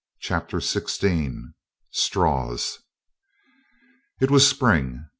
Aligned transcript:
CHAPTER 0.19 0.57
XVI 0.57 1.53
STRAWS 1.91 2.79
It 4.19 4.31
was 4.31 4.47
spring. 4.49 5.05